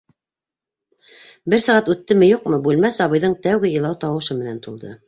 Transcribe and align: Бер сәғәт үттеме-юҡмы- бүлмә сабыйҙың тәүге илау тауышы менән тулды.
Бер 1.55 1.61
сәғәт 1.67 1.93
үттеме-юҡмы- 1.95 2.61
бүлмә 2.69 2.95
сабыйҙың 2.99 3.41
тәүге 3.47 3.75
илау 3.81 4.03
тауышы 4.07 4.43
менән 4.43 4.63
тулды. 4.69 4.95